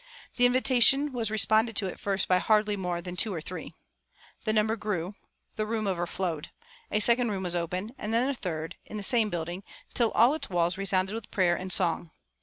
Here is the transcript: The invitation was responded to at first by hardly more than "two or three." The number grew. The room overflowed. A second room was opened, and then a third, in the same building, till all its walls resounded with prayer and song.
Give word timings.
The 0.37 0.47
invitation 0.47 1.11
was 1.13 1.29
responded 1.29 1.75
to 1.75 1.87
at 1.87 1.99
first 1.99 2.27
by 2.27 2.39
hardly 2.39 2.75
more 2.75 3.01
than 3.03 3.15
"two 3.15 3.31
or 3.31 3.39
three." 3.39 3.75
The 4.45 4.51
number 4.51 4.75
grew. 4.75 5.13
The 5.57 5.67
room 5.67 5.85
overflowed. 5.85 6.49
A 6.89 6.99
second 6.99 7.29
room 7.29 7.43
was 7.43 7.53
opened, 7.53 7.93
and 7.99 8.11
then 8.11 8.27
a 8.27 8.33
third, 8.33 8.77
in 8.83 8.97
the 8.97 9.03
same 9.03 9.29
building, 9.29 9.63
till 9.93 10.09
all 10.13 10.33
its 10.33 10.49
walls 10.49 10.75
resounded 10.75 11.13
with 11.13 11.29
prayer 11.29 11.55
and 11.55 11.71
song. 11.71 12.09